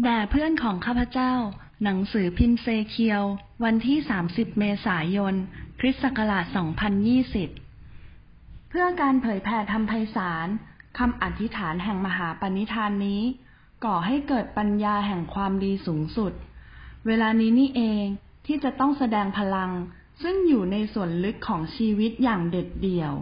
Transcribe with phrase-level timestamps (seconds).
[0.00, 1.32] แด่เพื่อนของข้าพเจ้า
[1.82, 3.22] หนังสือพิมพ์เซเคียว
[3.64, 5.34] วันที่ 30 เมษายน
[5.80, 6.44] คริสต์ศักราช
[7.72, 10.48] 2020 เพื่อการเผยแผ่ธรรมไพศาล
[10.98, 13.22] คำอธิษฐานแห่งมหาปณิธานนี้
[13.84, 16.32] ก่อให้เกิดปัญญาแห่งความดีสูงสุด
[17.06, 18.04] เวลานี้นี่เอง
[18.46, 19.70] ที่จะต้องแสดงพลัง
[20.22, 23.12] ซึ่งอยู่ในส่วนลึกของชีวิตอย่างเด็ดเดี่ยว